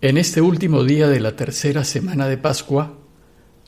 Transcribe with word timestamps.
En 0.00 0.16
este 0.16 0.40
último 0.40 0.84
día 0.84 1.08
de 1.08 1.18
la 1.18 1.34
tercera 1.34 1.82
semana 1.82 2.28
de 2.28 2.38
Pascua, 2.38 2.94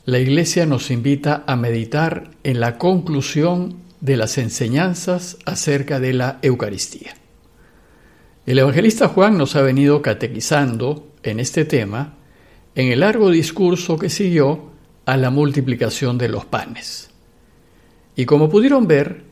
la 0.05 0.17
Iglesia 0.17 0.65
nos 0.65 0.89
invita 0.89 1.43
a 1.45 1.57
meditar 1.57 2.31
en 2.45 2.61
la 2.61 2.77
conclusión 2.77 3.79
de 3.99 4.15
las 4.15 4.37
enseñanzas 4.37 5.37
acerca 5.43 5.99
de 5.99 6.13
la 6.13 6.39
Eucaristía. 6.41 7.15
El 8.45 8.59
evangelista 8.59 9.09
Juan 9.09 9.37
nos 9.37 9.57
ha 9.57 9.61
venido 9.61 10.01
catequizando 10.01 11.05
en 11.21 11.41
este 11.41 11.65
tema 11.65 12.13
en 12.75 12.93
el 12.93 13.01
largo 13.01 13.29
discurso 13.29 13.99
que 13.99 14.09
siguió 14.09 14.71
a 15.05 15.17
la 15.17 15.31
multiplicación 15.31 16.17
de 16.17 16.29
los 16.29 16.45
panes. 16.45 17.09
Y 18.15 18.23
como 18.23 18.49
pudieron 18.49 18.87
ver, 18.87 19.25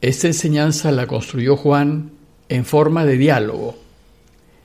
esta 0.00 0.26
enseñanza 0.26 0.90
la 0.90 1.06
construyó 1.06 1.56
Juan 1.56 2.10
en 2.48 2.64
forma 2.64 3.04
de 3.04 3.18
diálogo 3.18 3.89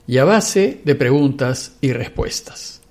y 0.07 0.17
a 0.17 0.25
base 0.25 0.81
de 0.83 0.95
preguntas 0.95 1.77
y 1.81 1.93
respuestas. 1.93 2.81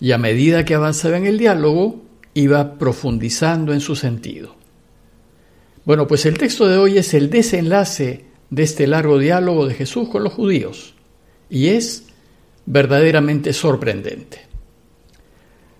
Y 0.00 0.12
a 0.12 0.18
medida 0.18 0.64
que 0.64 0.74
avanzaba 0.74 1.16
en 1.16 1.26
el 1.26 1.38
diálogo, 1.38 2.02
iba 2.34 2.78
profundizando 2.78 3.72
en 3.72 3.80
su 3.80 3.96
sentido. 3.96 4.56
Bueno, 5.84 6.06
pues 6.06 6.26
el 6.26 6.38
texto 6.38 6.68
de 6.68 6.76
hoy 6.76 6.98
es 6.98 7.14
el 7.14 7.30
desenlace 7.30 8.24
de 8.50 8.62
este 8.62 8.86
largo 8.86 9.18
diálogo 9.18 9.66
de 9.66 9.74
Jesús 9.74 10.08
con 10.08 10.24
los 10.24 10.32
judíos 10.32 10.94
y 11.48 11.68
es 11.68 12.04
verdaderamente 12.66 13.52
sorprendente. 13.52 14.46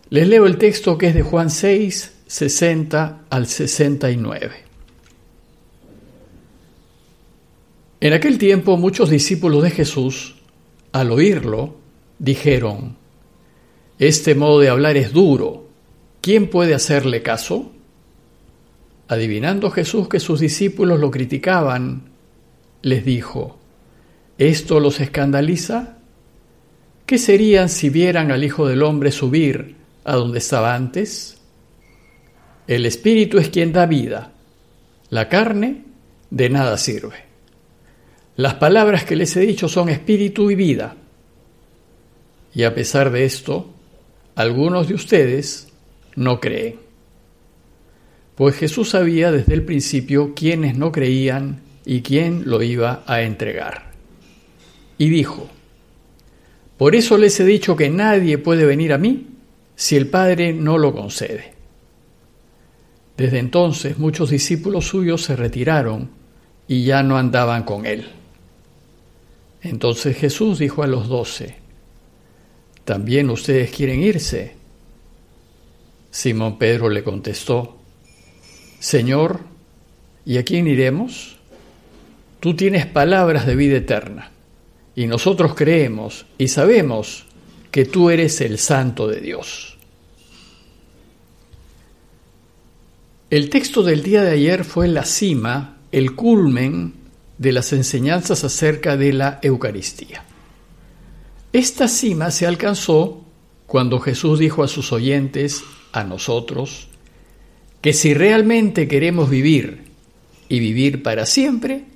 Les 0.09 0.27
leo 0.27 0.47
el 0.47 0.59
texto 0.59 0.99
que 0.99 1.09
es 1.09 1.15
de 1.15 1.23
Juan 1.23 1.51
6, 1.51 2.13
60 2.27 3.27
al 3.31 3.47
69. 3.47 4.71
En 8.01 8.13
aquel 8.13 8.39
tiempo 8.39 8.77
muchos 8.77 9.11
discípulos 9.11 9.63
de 9.63 9.71
Jesús 9.71 10.40
al 10.93 11.13
oírlo, 11.13 11.77
dijeron, 12.19 12.97
Este 13.99 14.35
modo 14.35 14.61
de 14.61 14.69
hablar 14.69 14.97
es 14.97 15.13
duro, 15.13 15.69
¿quién 16.21 16.49
puede 16.49 16.75
hacerle 16.75 17.23
caso? 17.23 17.73
Adivinando 19.09 19.71
Jesús 19.71 20.09
que 20.09 20.21
sus 20.21 20.41
discípulos 20.41 21.01
lo 21.01 21.11
criticaban, 21.11 22.11
les 22.83 23.05
dijo, 23.05 23.59
¿esto 24.39 24.81
los 24.81 25.01
escandaliza? 25.01 25.99
¿Qué 27.07 27.19
serían 27.19 27.69
si 27.69 27.91
vieran 27.91 28.31
al 28.31 28.45
Hijo 28.45 28.69
del 28.69 28.83
Hombre 28.83 29.11
subir 29.11 29.77
a 30.05 30.15
donde 30.15 30.39
estaba 30.39 30.75
antes? 30.75 31.39
El 32.67 32.87
Espíritu 32.87 33.39
es 33.39 33.49
quien 33.49 33.73
da 33.73 33.87
vida, 33.87 34.33
la 35.09 35.29
carne 35.29 35.83
de 36.31 36.51
nada 36.51 36.79
sirve. 36.79 37.30
Las 38.41 38.55
palabras 38.55 39.05
que 39.05 39.17
les 39.17 39.37
he 39.37 39.41
dicho 39.41 39.69
son 39.69 39.91
espíritu 39.91 40.51
y 40.51 40.55
vida. 40.55 40.97
Y 42.55 42.63
a 42.63 42.75
pesar 42.75 43.11
de 43.11 43.27
esto, 43.27 43.69
algunos 44.35 44.89
de 44.89 44.95
ustedes 44.95 45.69
no 46.17 46.41
creen. 46.41 46.77
Pues 48.37 48.57
Jesús 48.57 48.89
sabía 48.89 49.31
desde 49.31 49.53
el 49.53 49.63
principio 49.63 50.33
quiénes 50.35 50.79
no 50.79 50.91
creían 50.91 51.61
y 51.85 52.01
quién 52.01 52.45
lo 52.47 52.63
iba 52.63 53.05
a 53.07 53.21
entregar. 53.21 53.91
Y 54.97 55.11
dijo, 55.11 55.47
Por 56.79 56.95
eso 56.95 57.19
les 57.19 57.39
he 57.41 57.45
dicho 57.45 57.77
que 57.77 57.91
nadie 57.91 58.39
puede 58.39 58.65
venir 58.65 58.95
a 58.95 58.99
mí 58.99 59.27
si 59.77 59.97
el 59.97 60.07
Padre 60.07 60.55
no 60.55 60.79
lo 60.79 60.95
concede. 60.95 61.53
Desde 63.19 63.39
entonces 63.39 63.99
muchos 63.99 64.31
discípulos 64.31 64.87
suyos 64.87 65.25
se 65.25 65.37
retiraron 65.37 66.09
y 66.67 66.85
ya 66.85 67.03
no 67.03 67.19
andaban 67.19 67.65
con 67.65 67.85
él. 67.85 68.07
Entonces 69.63 70.17
Jesús 70.17 70.59
dijo 70.59 70.83
a 70.83 70.87
los 70.87 71.09
doce, 71.09 71.57
¿también 72.85 73.31
ustedes 73.31 73.71
quieren 73.71 74.03
irse? 74.03 74.57
Simón 76.11 76.59
Pedro 76.59 76.89
le 76.89 77.05
contestó, 77.05 77.77
Señor, 78.79 79.41
¿y 80.25 80.39
a 80.39 80.45
quién 80.45 80.67
iremos? 80.67 81.37
Tú 82.41 82.57
tienes 82.57 82.87
palabras 82.87 83.47
de 83.47 83.55
vida 83.55 83.77
eterna, 83.77 84.31
y 84.97 85.07
nosotros 85.07 85.55
creemos 85.55 86.27
y 86.39 86.49
sabemos 86.49 87.27
que 87.71 87.85
tú 87.85 88.11
eres 88.11 88.41
el 88.41 88.59
Santo 88.59 89.07
de 89.07 89.21
Dios. 89.21 89.77
El 93.29 93.49
texto 93.49 93.83
del 93.83 94.03
día 94.03 94.23
de 94.23 94.33
ayer 94.33 94.65
fue 94.65 94.89
la 94.89 95.05
cima, 95.05 95.77
el 95.93 96.17
culmen 96.17 96.95
de 97.41 97.53
las 97.53 97.73
enseñanzas 97.73 98.45
acerca 98.45 98.99
de 98.99 99.15
la 99.15 99.39
Eucaristía. 99.43 100.23
Esta 101.55 101.89
cima 101.89 102.31
se 102.31 102.47
alcanzó 102.47 103.25
cuando 103.67 103.99
Jesús 103.99 104.39
dijo 104.39 104.63
a 104.63 104.69
sus 104.69 104.93
oyentes, 104.93 105.63
a 105.93 106.05
nosotros, 106.05 106.89
que 107.81 107.95
si 107.95 108.13
realmente 108.13 108.87
queremos 108.89 109.31
vivir 109.31 109.85
y 110.51 110.61
vivir 110.61 111.03
para 111.03 111.25
siempre, 111.25 111.87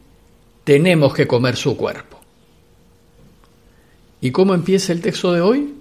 tenemos 0.65 1.13
que 1.13 1.27
comer 1.27 1.57
su 1.57 1.77
cuerpo. 1.77 2.19
¿Y 4.23 4.31
cómo 4.31 4.55
empieza 4.55 4.95
el 4.95 5.03
texto 5.03 5.31
de 5.35 5.43
hoy? 5.43 5.75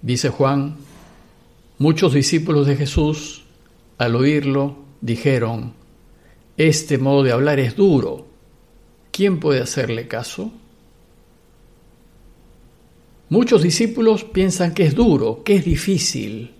Dice 0.00 0.30
Juan, 0.30 0.76
muchos 1.76 2.14
discípulos 2.14 2.66
de 2.66 2.76
Jesús, 2.76 3.44
al 3.98 4.16
oírlo, 4.16 4.78
dijeron, 5.02 5.74
este 6.56 6.98
modo 6.98 7.22
de 7.22 7.32
hablar 7.32 7.60
es 7.60 7.76
duro. 7.76 8.26
¿Quién 9.10 9.40
puede 9.40 9.60
hacerle 9.60 10.08
caso? 10.08 10.52
Muchos 13.28 13.62
discípulos 13.62 14.24
piensan 14.24 14.72
que 14.72 14.84
es 14.84 14.94
duro, 14.94 15.42
que 15.42 15.56
es 15.56 15.64
difícil. 15.64 16.52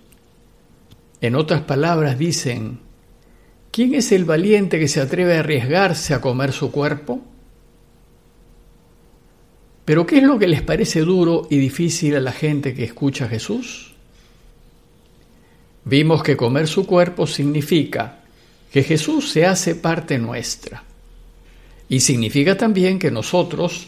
En 1.21 1.35
otras 1.35 1.61
palabras 1.61 2.19
dicen, 2.19 2.79
¿quién 3.71 3.95
es 3.95 4.11
el 4.11 4.25
valiente 4.25 4.79
que 4.79 4.87
se 4.87 5.01
atreve 5.01 5.37
a 5.37 5.39
arriesgarse 5.39 6.13
a 6.13 6.21
comer 6.21 6.51
su 6.51 6.71
cuerpo? 6.71 7.21
Pero 9.85 10.05
¿qué 10.05 10.17
es 10.17 10.23
lo 10.23 10.37
que 10.37 10.47
les 10.47 10.61
parece 10.61 10.99
duro 11.01 11.47
y 11.49 11.57
difícil 11.57 12.15
a 12.15 12.19
la 12.19 12.33
gente 12.33 12.73
que 12.73 12.83
escucha 12.83 13.25
a 13.25 13.29
Jesús? 13.29 13.95
Vimos 15.85 16.21
que 16.21 16.35
comer 16.35 16.67
su 16.67 16.85
cuerpo 16.85 17.25
significa 17.25 18.23
que 18.71 18.83
Jesús 18.83 19.31
se 19.31 19.45
hace 19.45 19.75
parte 19.75 20.17
nuestra. 20.17 20.83
Y 21.89 22.01
significa 22.01 22.57
también 22.57 22.99
que 22.99 23.11
nosotros 23.11 23.87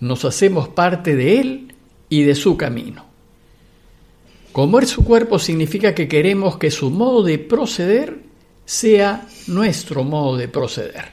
nos 0.00 0.24
hacemos 0.24 0.68
parte 0.68 1.16
de 1.16 1.40
Él 1.40 1.74
y 2.08 2.22
de 2.22 2.34
su 2.34 2.56
camino. 2.56 3.06
Comer 4.52 4.86
su 4.86 5.04
cuerpo 5.04 5.38
significa 5.38 5.94
que 5.94 6.08
queremos 6.08 6.58
que 6.58 6.70
su 6.70 6.90
modo 6.90 7.22
de 7.22 7.38
proceder 7.38 8.18
sea 8.64 9.26
nuestro 9.46 10.04
modo 10.04 10.36
de 10.36 10.48
proceder. 10.48 11.06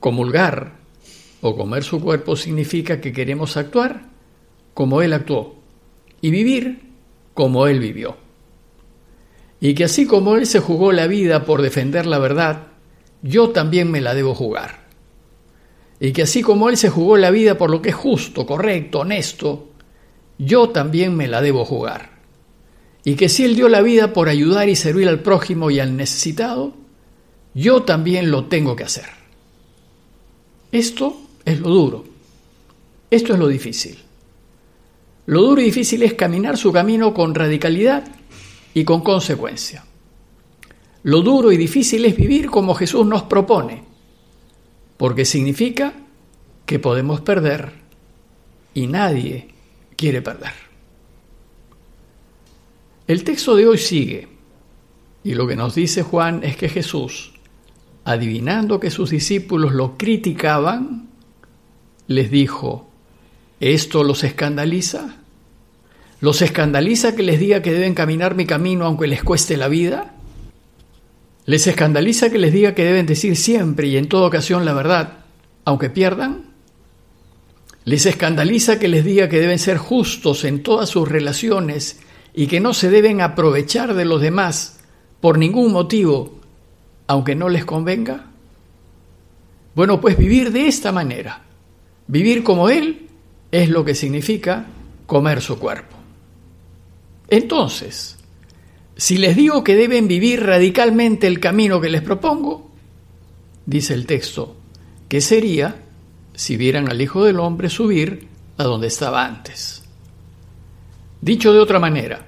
Comulgar 0.00 0.72
o 1.42 1.56
comer 1.56 1.84
su 1.84 2.00
cuerpo 2.00 2.34
significa 2.34 3.00
que 3.00 3.12
queremos 3.12 3.56
actuar 3.56 4.02
como 4.74 5.02
Él 5.02 5.12
actuó 5.12 5.56
y 6.20 6.30
vivir 6.30 6.80
como 7.34 7.66
Él 7.66 7.78
vivió 7.78 8.21
y 9.64 9.74
que 9.74 9.84
así 9.84 10.06
como 10.06 10.34
Él 10.34 10.44
se 10.46 10.58
jugó 10.58 10.90
la 10.90 11.06
vida 11.06 11.44
por 11.44 11.62
defender 11.62 12.04
la 12.04 12.18
verdad, 12.18 12.66
yo 13.22 13.50
también 13.50 13.92
me 13.92 14.00
la 14.00 14.12
debo 14.12 14.34
jugar. 14.34 14.88
Y 16.00 16.12
que 16.12 16.22
así 16.22 16.42
como 16.42 16.68
Él 16.68 16.76
se 16.76 16.88
jugó 16.88 17.16
la 17.16 17.30
vida 17.30 17.56
por 17.56 17.70
lo 17.70 17.80
que 17.80 17.90
es 17.90 17.94
justo, 17.94 18.44
correcto, 18.44 18.98
honesto, 18.98 19.68
yo 20.36 20.70
también 20.70 21.16
me 21.16 21.28
la 21.28 21.40
debo 21.40 21.64
jugar. 21.64 22.10
Y 23.04 23.14
que 23.14 23.28
si 23.28 23.44
Él 23.44 23.54
dio 23.54 23.68
la 23.68 23.82
vida 23.82 24.12
por 24.12 24.28
ayudar 24.28 24.68
y 24.68 24.74
servir 24.74 25.08
al 25.08 25.20
prójimo 25.20 25.70
y 25.70 25.78
al 25.78 25.96
necesitado, 25.96 26.74
yo 27.54 27.84
también 27.84 28.32
lo 28.32 28.46
tengo 28.46 28.74
que 28.74 28.82
hacer. 28.82 29.06
Esto 30.72 31.20
es 31.44 31.60
lo 31.60 31.68
duro. 31.68 32.04
Esto 33.12 33.34
es 33.34 33.38
lo 33.38 33.46
difícil. 33.46 33.96
Lo 35.26 35.42
duro 35.42 35.60
y 35.60 35.66
difícil 35.66 36.02
es 36.02 36.14
caminar 36.14 36.56
su 36.56 36.72
camino 36.72 37.14
con 37.14 37.32
radicalidad 37.32 38.21
y 38.74 38.84
con 38.84 39.02
consecuencia. 39.02 39.84
Lo 41.04 41.20
duro 41.20 41.50
y 41.50 41.56
difícil 41.56 42.04
es 42.04 42.16
vivir 42.16 42.48
como 42.48 42.74
Jesús 42.74 43.06
nos 43.06 43.24
propone, 43.24 43.82
porque 44.96 45.24
significa 45.24 45.94
que 46.64 46.78
podemos 46.78 47.20
perder 47.20 47.72
y 48.72 48.86
nadie 48.86 49.48
quiere 49.96 50.22
perder. 50.22 50.52
El 53.06 53.24
texto 53.24 53.56
de 53.56 53.66
hoy 53.66 53.78
sigue 53.78 54.28
y 55.24 55.34
lo 55.34 55.46
que 55.46 55.56
nos 55.56 55.74
dice 55.74 56.02
Juan 56.02 56.44
es 56.44 56.56
que 56.56 56.68
Jesús, 56.68 57.32
adivinando 58.04 58.80
que 58.80 58.90
sus 58.90 59.10
discípulos 59.10 59.72
lo 59.72 59.96
criticaban, 59.96 61.08
les 62.06 62.30
dijo, 62.30 62.88
¿esto 63.60 64.04
los 64.04 64.24
escandaliza? 64.24 65.21
¿Los 66.22 66.40
escandaliza 66.40 67.16
que 67.16 67.24
les 67.24 67.40
diga 67.40 67.62
que 67.62 67.72
deben 67.72 67.94
caminar 67.94 68.36
mi 68.36 68.46
camino 68.46 68.86
aunque 68.86 69.08
les 69.08 69.24
cueste 69.24 69.56
la 69.56 69.66
vida? 69.66 70.14
¿Les 71.46 71.66
escandaliza 71.66 72.30
que 72.30 72.38
les 72.38 72.52
diga 72.52 72.76
que 72.76 72.84
deben 72.84 73.06
decir 73.06 73.34
siempre 73.34 73.88
y 73.88 73.96
en 73.96 74.08
toda 74.08 74.28
ocasión 74.28 74.64
la 74.64 74.72
verdad, 74.72 75.24
aunque 75.64 75.90
pierdan? 75.90 76.44
Les 77.84 78.06
escandaliza 78.06 78.78
que 78.78 78.86
les 78.86 79.04
diga 79.04 79.28
que 79.28 79.40
deben 79.40 79.58
ser 79.58 79.78
justos 79.78 80.44
en 80.44 80.62
todas 80.62 80.90
sus 80.90 81.08
relaciones 81.08 81.98
y 82.32 82.46
que 82.46 82.60
no 82.60 82.72
se 82.72 82.88
deben 82.88 83.20
aprovechar 83.20 83.94
de 83.94 84.04
los 84.04 84.20
demás 84.20 84.78
por 85.20 85.38
ningún 85.38 85.72
motivo, 85.72 86.38
aunque 87.08 87.34
no 87.34 87.48
les 87.48 87.64
convenga. 87.64 88.26
Bueno, 89.74 90.00
pues 90.00 90.16
vivir 90.16 90.52
de 90.52 90.68
esta 90.68 90.92
manera, 90.92 91.42
vivir 92.06 92.44
como 92.44 92.68
Él, 92.68 93.08
es 93.50 93.68
lo 93.70 93.84
que 93.84 93.96
significa 93.96 94.66
comer 95.08 95.40
su 95.40 95.58
cuerpo. 95.58 96.01
Entonces, 97.32 98.18
si 98.94 99.16
les 99.16 99.34
digo 99.34 99.64
que 99.64 99.74
deben 99.74 100.06
vivir 100.06 100.44
radicalmente 100.44 101.26
el 101.26 101.40
camino 101.40 101.80
que 101.80 101.88
les 101.88 102.02
propongo, 102.02 102.70
dice 103.64 103.94
el 103.94 104.04
texto, 104.04 104.54
¿qué 105.08 105.22
sería 105.22 105.76
si 106.34 106.58
vieran 106.58 106.90
al 106.90 107.00
Hijo 107.00 107.24
del 107.24 107.40
Hombre 107.40 107.70
subir 107.70 108.28
a 108.58 108.64
donde 108.64 108.88
estaba 108.88 109.24
antes? 109.24 109.82
Dicho 111.22 111.54
de 111.54 111.60
otra 111.60 111.78
manera, 111.78 112.26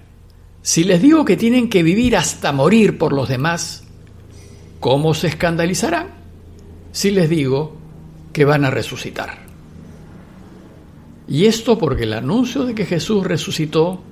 si 0.62 0.84
les 0.84 1.02
digo 1.02 1.26
que 1.26 1.36
tienen 1.36 1.68
que 1.68 1.82
vivir 1.82 2.16
hasta 2.16 2.52
morir 2.52 2.96
por 2.96 3.12
los 3.12 3.28
demás, 3.28 3.84
¿cómo 4.80 5.12
se 5.12 5.26
escandalizarán 5.26 6.14
si 6.92 7.10
les 7.10 7.28
digo 7.28 7.76
que 8.32 8.46
van 8.46 8.64
a 8.64 8.70
resucitar? 8.70 9.44
Y 11.28 11.44
esto 11.44 11.76
porque 11.76 12.04
el 12.04 12.14
anuncio 12.14 12.64
de 12.64 12.74
que 12.74 12.86
Jesús 12.86 13.22
resucitó 13.22 14.02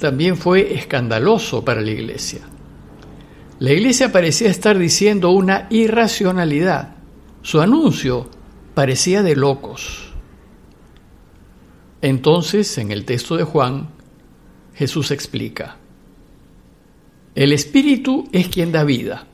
también 0.00 0.36
fue 0.36 0.74
escandaloso 0.74 1.64
para 1.64 1.80
la 1.80 1.90
iglesia. 1.90 2.40
La 3.58 3.72
iglesia 3.72 4.12
parecía 4.12 4.50
estar 4.50 4.78
diciendo 4.78 5.30
una 5.30 5.66
irracionalidad. 5.70 6.96
Su 7.42 7.60
anuncio 7.60 8.28
parecía 8.74 9.22
de 9.22 9.36
locos. 9.36 10.12
Entonces, 12.02 12.76
en 12.78 12.90
el 12.90 13.04
texto 13.04 13.36
de 13.36 13.44
Juan, 13.44 13.88
Jesús 14.74 15.10
explica, 15.10 15.76
el 17.34 17.52
Espíritu 17.52 18.28
es 18.32 18.48
quien 18.48 18.72
da 18.72 18.84
vida, 18.84 19.26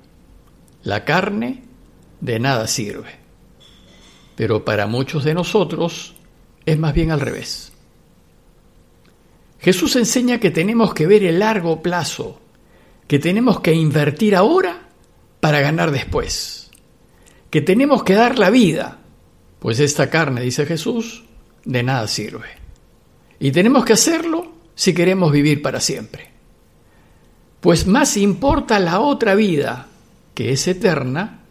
la 0.84 1.04
carne 1.04 1.62
de 2.20 2.38
nada 2.38 2.66
sirve. 2.68 3.10
Pero 4.36 4.64
para 4.64 4.86
muchos 4.86 5.24
de 5.24 5.34
nosotros 5.34 6.14
es 6.64 6.78
más 6.78 6.94
bien 6.94 7.10
al 7.10 7.20
revés. 7.20 7.71
Jesús 9.62 9.94
enseña 9.94 10.40
que 10.40 10.50
tenemos 10.50 10.92
que 10.92 11.06
ver 11.06 11.22
el 11.22 11.38
largo 11.38 11.82
plazo, 11.82 12.40
que 13.06 13.20
tenemos 13.20 13.60
que 13.60 13.72
invertir 13.72 14.34
ahora 14.34 14.88
para 15.38 15.60
ganar 15.60 15.92
después, 15.92 16.70
que 17.48 17.60
tenemos 17.60 18.02
que 18.02 18.14
dar 18.14 18.40
la 18.40 18.50
vida, 18.50 18.98
pues 19.60 19.78
esta 19.78 20.10
carne, 20.10 20.40
dice 20.40 20.66
Jesús, 20.66 21.24
de 21.64 21.84
nada 21.84 22.08
sirve. 22.08 22.48
Y 23.38 23.52
tenemos 23.52 23.84
que 23.84 23.92
hacerlo 23.92 24.52
si 24.74 24.94
queremos 24.94 25.30
vivir 25.30 25.62
para 25.62 25.78
siempre. 25.78 26.30
Pues 27.60 27.86
más 27.86 28.16
importa 28.16 28.80
la 28.80 28.98
otra 28.98 29.36
vida, 29.36 29.86
que 30.34 30.50
es 30.50 30.66
eterna, 30.66 31.44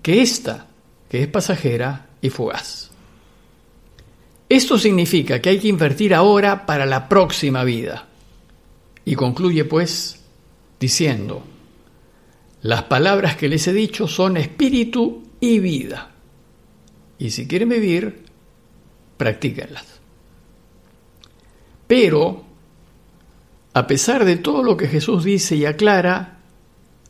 que 0.00 0.22
esta, 0.22 0.68
que 1.10 1.22
es 1.22 1.28
pasajera 1.28 2.06
y 2.22 2.30
fugaz. 2.30 2.87
Esto 4.48 4.78
significa 4.78 5.40
que 5.40 5.50
hay 5.50 5.58
que 5.58 5.68
invertir 5.68 6.14
ahora 6.14 6.64
para 6.64 6.86
la 6.86 7.08
próxima 7.08 7.64
vida. 7.64 8.06
Y 9.04 9.14
concluye 9.14 9.64
pues 9.64 10.20
diciendo, 10.80 11.44
las 12.62 12.84
palabras 12.84 13.36
que 13.36 13.48
les 13.48 13.66
he 13.68 13.72
dicho 13.72 14.08
son 14.08 14.36
espíritu 14.36 15.22
y 15.40 15.58
vida. 15.58 16.12
Y 17.18 17.30
si 17.30 17.46
quieren 17.46 17.68
vivir, 17.68 18.24
practíquenlas. 19.16 19.84
Pero, 21.86 22.44
a 23.74 23.86
pesar 23.86 24.24
de 24.24 24.36
todo 24.36 24.62
lo 24.62 24.76
que 24.76 24.88
Jesús 24.88 25.24
dice 25.24 25.56
y 25.56 25.66
aclara, 25.66 26.38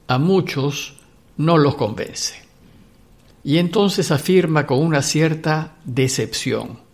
a 0.09 0.19
muchos 0.19 0.97
no 1.37 1.57
los 1.57 1.77
convence. 1.77 2.35
Y 3.45 3.59
entonces 3.59 4.11
afirma 4.11 4.67
con 4.67 4.79
una 4.79 5.03
cierta 5.03 5.77
decepción 5.85 6.88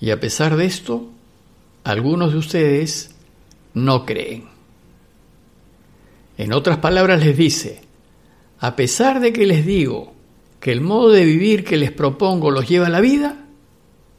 y 0.00 0.10
a 0.10 0.20
pesar 0.20 0.56
de 0.56 0.66
esto, 0.66 1.08
algunos 1.84 2.32
de 2.32 2.38
ustedes 2.38 3.14
no 3.74 4.04
creen. 4.04 4.44
En 6.36 6.52
otras 6.52 6.78
palabras 6.78 7.24
les 7.24 7.36
dice, 7.36 7.80
a 8.60 8.76
pesar 8.76 9.20
de 9.20 9.32
que 9.32 9.46
les 9.46 9.66
digo 9.66 10.12
que 10.60 10.72
el 10.72 10.80
modo 10.80 11.10
de 11.10 11.24
vivir 11.24 11.64
que 11.64 11.76
les 11.76 11.90
propongo 11.90 12.50
los 12.50 12.68
lleva 12.68 12.86
a 12.86 12.90
la 12.90 13.00
vida, 13.00 13.44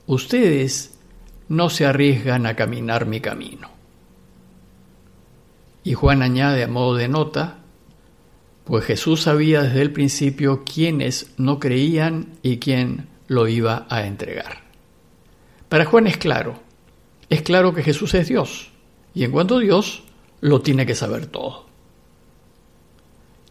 ustedes 0.08 0.98
no 1.48 1.70
se 1.70 1.86
arriesgan 1.86 2.46
a 2.46 2.56
caminar 2.56 3.06
mi 3.06 3.22
camino. 3.22 3.70
Y 5.84 5.94
Juan 5.94 6.22
añade 6.22 6.64
a 6.64 6.68
modo 6.68 6.96
de 6.96 7.08
nota, 7.08 7.60
pues 8.66 8.86
Jesús 8.86 9.24
sabía 9.24 9.64
desde 9.64 9.81
el 9.81 9.92
principio 9.92 10.64
quiénes 10.64 11.31
no 11.38 11.60
creían 11.60 12.38
y 12.44 12.58
quién 12.58 13.08
lo 13.28 13.48
iba 13.48 13.88
a 13.90 14.06
entregar. 14.06 14.69
Para 15.69 15.86
Juan 15.86 16.07
es 16.07 16.18
claro, 16.18 16.60
es 17.30 17.44
claro 17.44 17.75
que 17.75 17.83
Jesús 17.83 18.16
es 18.16 18.27
Dios, 18.27 18.71
y 19.13 19.24
en 19.24 19.31
cuanto 19.31 19.57
a 19.57 19.60
Dios, 19.60 20.01
lo 20.42 20.62
tiene 20.62 20.88
que 20.88 20.95
saber 20.95 21.27
todo. 21.27 21.68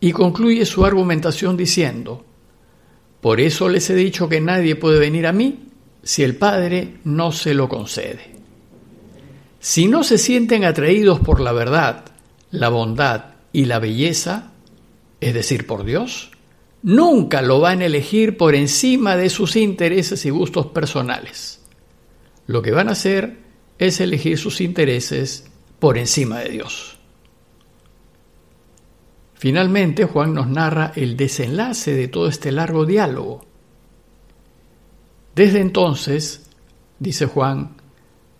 Y 0.00 0.10
concluye 0.10 0.66
su 0.66 0.84
argumentación 0.84 1.56
diciendo, 1.56 2.24
por 3.20 3.40
eso 3.40 3.68
les 3.68 3.88
he 3.90 3.94
dicho 3.94 4.28
que 4.28 4.40
nadie 4.40 4.74
puede 4.74 4.98
venir 4.98 5.28
a 5.28 5.32
mí 5.32 5.66
si 6.02 6.24
el 6.24 6.34
Padre 6.34 6.94
no 7.04 7.30
se 7.30 7.54
lo 7.54 7.68
concede. 7.68 8.34
Si 9.60 9.86
no 9.86 10.02
se 10.02 10.18
sienten 10.18 10.64
atraídos 10.64 11.20
por 11.20 11.40
la 11.40 11.52
verdad, 11.52 12.04
la 12.50 12.68
bondad 12.68 13.26
y 13.52 13.66
la 13.66 13.78
belleza, 13.78 14.52
es 15.20 15.34
decir, 15.34 15.68
por 15.68 15.84
Dios, 15.84 16.32
nunca 16.82 17.42
lo 17.42 17.60
van 17.60 17.80
a 17.80 17.86
elegir 17.86 18.36
por 18.36 18.56
encima 18.56 19.16
de 19.16 19.30
sus 19.30 19.54
intereses 19.54 20.26
y 20.26 20.30
gustos 20.30 20.66
personales 20.66 21.58
lo 22.48 22.62
que 22.62 22.72
van 22.72 22.88
a 22.88 22.92
hacer 22.92 23.38
es 23.78 24.00
elegir 24.00 24.38
sus 24.38 24.60
intereses 24.60 25.44
por 25.78 25.98
encima 25.98 26.40
de 26.40 26.48
Dios. 26.48 26.98
Finalmente, 29.34 30.06
Juan 30.06 30.34
nos 30.34 30.48
narra 30.48 30.92
el 30.96 31.16
desenlace 31.16 31.94
de 31.94 32.08
todo 32.08 32.26
este 32.26 32.50
largo 32.50 32.86
diálogo. 32.86 33.42
Desde 35.36 35.60
entonces, 35.60 36.50
dice 36.98 37.26
Juan, 37.26 37.76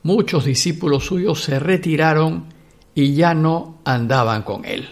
muchos 0.03 0.47
discípulos 0.47 1.05
suyos 1.05 1.45
se 1.45 1.61
retiraron 1.61 2.47
y 2.95 3.15
ya 3.15 3.35
no 3.35 3.79
andaban 3.85 4.43
con 4.43 4.65
él. 4.65 4.89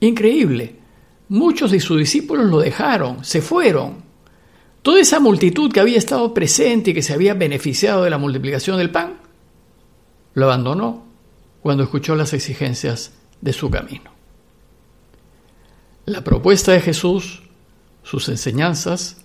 Increíble, 0.00 0.76
muchos 1.28 1.70
de 1.70 1.80
sus 1.80 1.98
discípulos 1.98 2.46
lo 2.46 2.60
dejaron, 2.60 3.24
se 3.24 3.42
fueron. 3.42 4.09
Toda 4.82 5.00
esa 5.00 5.20
multitud 5.20 5.70
que 5.70 5.80
había 5.80 5.98
estado 5.98 6.32
presente 6.32 6.90
y 6.90 6.94
que 6.94 7.02
se 7.02 7.12
había 7.12 7.34
beneficiado 7.34 8.04
de 8.04 8.10
la 8.10 8.18
multiplicación 8.18 8.78
del 8.78 8.90
pan, 8.90 9.18
lo 10.34 10.46
abandonó 10.46 11.04
cuando 11.60 11.82
escuchó 11.82 12.16
las 12.16 12.32
exigencias 12.32 13.12
de 13.42 13.52
su 13.52 13.70
camino. 13.70 14.10
La 16.06 16.24
propuesta 16.24 16.72
de 16.72 16.80
Jesús, 16.80 17.42
sus 18.02 18.28
enseñanzas, 18.30 19.18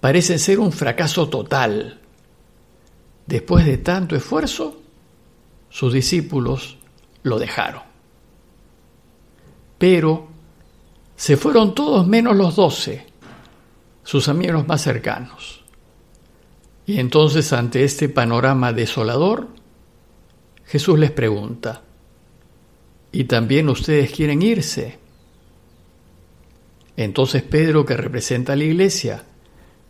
parecen 0.00 0.38
ser 0.38 0.60
un 0.60 0.72
fracaso 0.72 1.28
total. 1.28 2.00
Después 3.26 3.64
de 3.64 3.78
tanto 3.78 4.14
esfuerzo, 4.14 4.82
sus 5.70 5.94
discípulos 5.94 6.76
lo 7.22 7.38
dejaron. 7.38 7.82
Pero 9.78 10.28
se 11.16 11.38
fueron 11.38 11.74
todos 11.74 12.06
menos 12.06 12.36
los 12.36 12.56
doce 12.56 13.11
sus 14.04 14.28
amigos 14.28 14.66
más 14.66 14.82
cercanos. 14.82 15.64
Y 16.86 16.98
entonces 16.98 17.52
ante 17.52 17.84
este 17.84 18.08
panorama 18.08 18.72
desolador, 18.72 19.48
Jesús 20.66 20.98
les 20.98 21.10
pregunta, 21.10 21.82
¿y 23.12 23.24
también 23.24 23.68
ustedes 23.68 24.10
quieren 24.10 24.42
irse? 24.42 24.98
Entonces 26.96 27.42
Pedro, 27.42 27.84
que 27.84 27.96
representa 27.96 28.52
a 28.52 28.56
la 28.56 28.64
iglesia, 28.64 29.24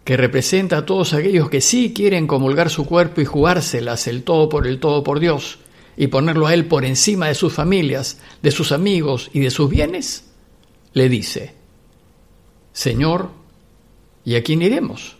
que 0.04 0.16
representa 0.16 0.78
a 0.78 0.86
todos 0.86 1.14
aquellos 1.14 1.48
que 1.48 1.60
sí 1.60 1.92
quieren 1.94 2.26
comulgar 2.26 2.70
su 2.70 2.86
cuerpo 2.86 3.20
y 3.20 3.24
jugárselas 3.24 4.06
el 4.06 4.24
todo 4.24 4.48
por 4.48 4.66
el 4.66 4.80
todo 4.80 5.02
por 5.02 5.20
Dios, 5.20 5.58
y 5.96 6.08
ponerlo 6.08 6.46
a 6.46 6.54
Él 6.54 6.66
por 6.66 6.84
encima 6.84 7.28
de 7.28 7.34
sus 7.34 7.52
familias, 7.52 8.18
de 8.42 8.50
sus 8.50 8.72
amigos 8.72 9.30
y 9.32 9.40
de 9.40 9.50
sus 9.50 9.68
bienes, 9.68 10.24
le 10.94 11.08
dice, 11.08 11.54
Señor, 12.72 13.30
¿Y 14.24 14.36
a 14.36 14.42
quién 14.42 14.62
iremos? 14.62 15.16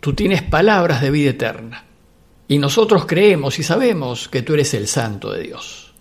Tú 0.00 0.14
tienes 0.14 0.42
palabras 0.42 1.02
de 1.02 1.10
vida 1.10 1.30
eterna, 1.30 1.84
y 2.48 2.58
nosotros 2.58 3.04
creemos 3.06 3.58
y 3.58 3.62
sabemos 3.62 4.28
que 4.28 4.42
tú 4.42 4.54
eres 4.54 4.72
el 4.74 4.88
Santo 4.88 5.32
de 5.32 5.42
Dios. 5.42 5.92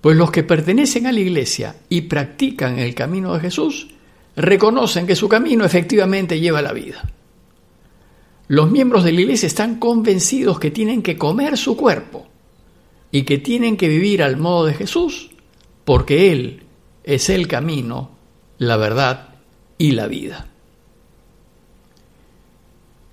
Pues 0.00 0.16
los 0.16 0.30
que 0.30 0.42
pertenecen 0.42 1.06
a 1.06 1.12
la 1.12 1.20
Iglesia 1.20 1.76
y 1.88 2.02
practican 2.02 2.78
el 2.78 2.94
camino 2.94 3.32
de 3.32 3.40
Jesús, 3.40 3.88
reconocen 4.36 5.06
que 5.06 5.16
su 5.16 5.28
camino 5.28 5.64
efectivamente 5.64 6.38
lleva 6.38 6.58
a 6.58 6.62
la 6.62 6.72
vida. 6.72 7.10
Los 8.48 8.70
miembros 8.70 9.04
de 9.04 9.12
la 9.12 9.22
iglesia 9.22 9.46
están 9.46 9.78
convencidos 9.78 10.60
que 10.60 10.70
tienen 10.70 11.02
que 11.02 11.16
comer 11.16 11.56
su 11.56 11.78
cuerpo 11.78 12.26
y 13.10 13.22
que 13.22 13.38
tienen 13.38 13.78
que 13.78 13.88
vivir 13.88 14.22
al 14.22 14.36
modo 14.36 14.66
de 14.66 14.74
Jesús, 14.74 15.30
porque 15.86 16.30
Él 16.30 16.64
es 17.04 17.30
el 17.30 17.48
camino, 17.48 18.10
la 18.58 18.76
verdad 18.76 19.33
y 19.78 19.92
la 19.92 20.06
vida. 20.06 20.48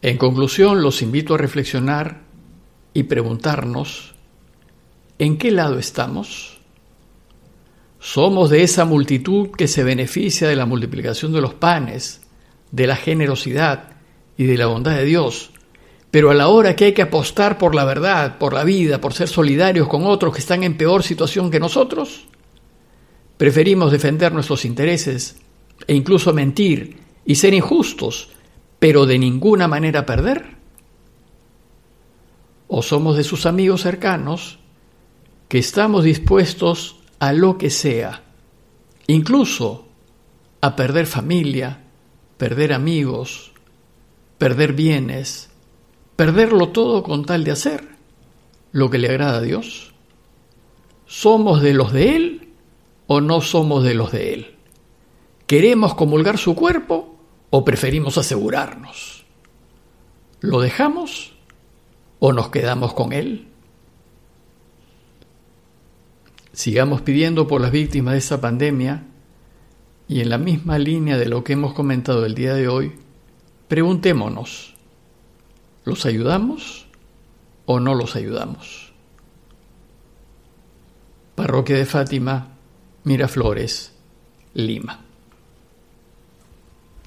En 0.01 0.17
conclusión, 0.17 0.81
los 0.81 1.01
invito 1.01 1.35
a 1.35 1.37
reflexionar 1.37 2.21
y 2.93 3.03
preguntarnos, 3.03 4.15
¿en 5.19 5.37
qué 5.37 5.51
lado 5.51 5.77
estamos? 5.77 6.59
¿Somos 7.99 8.49
de 8.49 8.63
esa 8.63 8.83
multitud 8.83 9.51
que 9.51 9.67
se 9.67 9.83
beneficia 9.83 10.47
de 10.47 10.55
la 10.55 10.65
multiplicación 10.65 11.33
de 11.33 11.41
los 11.41 11.53
panes, 11.53 12.21
de 12.71 12.87
la 12.87 12.95
generosidad 12.95 13.89
y 14.37 14.45
de 14.45 14.57
la 14.57 14.65
bondad 14.65 14.95
de 14.95 15.05
Dios? 15.05 15.51
Pero 16.09 16.31
a 16.31 16.33
la 16.33 16.47
hora 16.47 16.75
que 16.75 16.85
hay 16.85 16.93
que 16.93 17.03
apostar 17.03 17.59
por 17.59 17.75
la 17.75 17.85
verdad, 17.85 18.39
por 18.39 18.53
la 18.53 18.63
vida, 18.63 18.99
por 18.99 19.13
ser 19.13 19.27
solidarios 19.27 19.87
con 19.87 20.05
otros 20.05 20.33
que 20.33 20.39
están 20.39 20.63
en 20.63 20.77
peor 20.77 21.03
situación 21.03 21.51
que 21.51 21.59
nosotros, 21.59 22.25
preferimos 23.37 23.91
defender 23.91 24.33
nuestros 24.33 24.65
intereses 24.65 25.37
e 25.87 25.95
incluso 25.95 26.33
mentir 26.33 26.97
y 27.25 27.35
ser 27.35 27.53
injustos 27.53 28.29
pero 28.81 29.05
de 29.05 29.19
ninguna 29.19 29.67
manera 29.67 30.07
perder? 30.07 30.57
¿O 32.67 32.81
somos 32.81 33.15
de 33.15 33.23
sus 33.23 33.45
amigos 33.45 33.81
cercanos 33.83 34.57
que 35.47 35.59
estamos 35.59 36.03
dispuestos 36.03 36.95
a 37.19 37.31
lo 37.31 37.59
que 37.59 37.69
sea, 37.69 38.23
incluso 39.05 39.85
a 40.61 40.75
perder 40.75 41.05
familia, 41.05 41.83
perder 42.37 42.73
amigos, 42.73 43.51
perder 44.39 44.73
bienes, 44.73 45.51
perderlo 46.15 46.69
todo 46.69 47.03
con 47.03 47.23
tal 47.23 47.43
de 47.43 47.51
hacer 47.51 47.87
lo 48.71 48.89
que 48.89 48.97
le 48.97 49.09
agrada 49.09 49.37
a 49.37 49.41
Dios? 49.41 49.93
¿Somos 51.05 51.61
de 51.61 51.75
los 51.75 51.93
de 51.93 52.15
Él 52.15 52.49
o 53.05 53.21
no 53.21 53.41
somos 53.41 53.83
de 53.83 53.93
los 53.93 54.11
de 54.11 54.33
Él? 54.33 54.55
¿Queremos 55.51 55.95
comulgar 55.95 56.37
su 56.37 56.55
cuerpo 56.55 57.13
o 57.49 57.65
preferimos 57.65 58.17
asegurarnos? 58.17 59.25
¿Lo 60.39 60.61
dejamos 60.61 61.33
o 62.19 62.31
nos 62.31 62.47
quedamos 62.51 62.93
con 62.93 63.11
él? 63.11 63.49
Sigamos 66.53 67.01
pidiendo 67.01 67.49
por 67.49 67.59
las 67.59 67.71
víctimas 67.71 68.13
de 68.13 68.19
esta 68.19 68.39
pandemia 68.39 69.03
y 70.07 70.21
en 70.21 70.29
la 70.29 70.37
misma 70.37 70.79
línea 70.79 71.17
de 71.17 71.27
lo 71.27 71.43
que 71.43 71.51
hemos 71.51 71.73
comentado 71.73 72.25
el 72.25 72.33
día 72.33 72.53
de 72.53 72.69
hoy, 72.69 72.93
preguntémonos, 73.67 74.75
¿los 75.83 76.05
ayudamos 76.05 76.87
o 77.65 77.81
no 77.81 77.93
los 77.93 78.15
ayudamos? 78.15 78.93
Parroquia 81.35 81.75
de 81.75 81.85
Fátima, 81.85 82.55
Miraflores, 83.03 83.93
Lima. 84.53 85.10